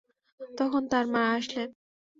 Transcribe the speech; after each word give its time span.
তখন 0.39 0.83
তাঁর 0.91 1.05
মা 1.13 1.23
আসলেন। 1.37 1.69